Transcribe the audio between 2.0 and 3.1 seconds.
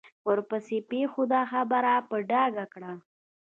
په ډاګه کړه.